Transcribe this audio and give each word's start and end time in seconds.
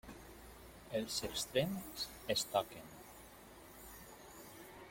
Els 0.99 1.17
extrems 1.27 2.07
es 2.37 2.47
toquen. 2.55 2.91